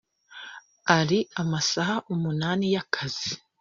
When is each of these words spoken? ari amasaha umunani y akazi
ari 0.97 1.19
amasaha 1.41 1.95
umunani 2.13 2.65
y 2.73 2.77
akazi 2.83 3.31